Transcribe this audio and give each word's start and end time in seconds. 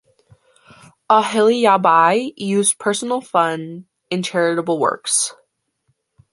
Ahilyabai 1.11 2.33
used 2.35 2.79
personal 2.79 3.21
fund 3.21 3.85
in 4.09 4.23
charitable 4.23 4.79
works. 4.79 5.35